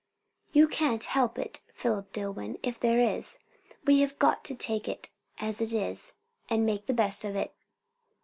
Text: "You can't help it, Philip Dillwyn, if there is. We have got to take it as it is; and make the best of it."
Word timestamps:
"You 0.51 0.67
can't 0.67 1.03
help 1.03 1.37
it, 1.37 1.59
Philip 1.71 2.11
Dillwyn, 2.11 2.57
if 2.63 2.79
there 2.79 2.99
is. 2.99 3.37
We 3.85 3.99
have 3.99 4.17
got 4.17 4.43
to 4.45 4.55
take 4.55 4.87
it 4.87 5.09
as 5.37 5.61
it 5.61 5.73
is; 5.73 6.13
and 6.49 6.65
make 6.65 6.87
the 6.87 6.93
best 6.93 7.23
of 7.23 7.35
it." 7.35 7.53